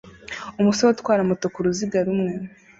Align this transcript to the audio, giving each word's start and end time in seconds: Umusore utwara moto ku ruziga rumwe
Umusore 0.59 0.89
utwara 0.91 1.21
moto 1.29 1.45
ku 1.53 1.59
ruziga 1.65 1.99
rumwe 2.07 2.31